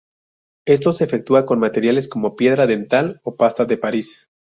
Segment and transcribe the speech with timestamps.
[0.65, 4.27] Esto se efectúa con materiales como piedra dental o pasta de Paris.